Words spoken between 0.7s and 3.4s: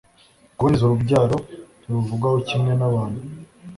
Urubyaro ntibivugwaho kimwe nabantu